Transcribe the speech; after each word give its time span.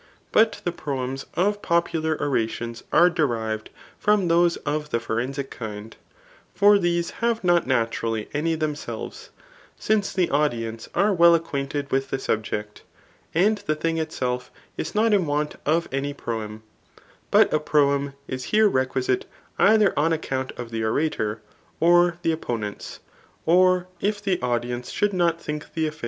But 0.31 0.61
the 0.63 0.71
proems 0.71 1.25
of 1.35 1.61
popular 1.61 2.19
ora 2.19 2.47
tions 2.47 2.83
are 2.91 3.07
derived 3.07 3.69
from 3.99 4.29
those 4.29 4.55
of 4.65 4.89
the 4.89 4.99
forensic 4.99 5.51
kind; 5.51 5.95
for 6.55 6.79
these 6.79 7.11
have 7.21 7.43
not 7.43 7.67
naturally 7.67 8.27
any 8.33 8.55
themselves; 8.55 9.29
since 9.77 10.11
the 10.11 10.31
audience 10.31 10.89
are 10.95 11.13
well 11.13 11.35
acquainted 11.35 11.91
with 11.91 12.09
the 12.09 12.17
subject. 12.17 12.81
And 13.35 13.59
the 13.67 13.75
thing 13.75 13.99
itself 13.99 14.49
is 14.75 14.95
not 14.95 15.13
in 15.13 15.27
want 15.27 15.57
of 15.67 15.87
any 15.91 16.15
proem, 16.15 16.63
but 17.29 17.53
a 17.53 17.59
proem 17.59 18.15
is 18.27 18.45
here 18.45 18.67
requisite 18.67 19.25
either 19.59 19.93
on 19.95 20.11
account 20.11 20.51
of 20.57 20.71
the 20.71 20.83
orator 20.83 21.43
or 21.79 22.17
the 22.23 22.31
opponents, 22.31 23.01
or 23.45 23.87
if 23.99 24.19
the 24.19 24.41
audience 24.41 24.89
should 24.89 25.13
not 25.13 25.39
think 25.39 25.75
the 25.75 25.85
affair' 25.85 25.91
viz. 25.91 25.99